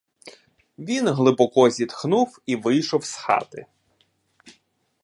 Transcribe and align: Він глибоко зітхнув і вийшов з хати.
Він 0.79 1.07
глибоко 1.07 1.69
зітхнув 1.69 2.39
і 2.45 2.55
вийшов 2.55 3.05
з 3.05 3.15
хати. 3.15 3.65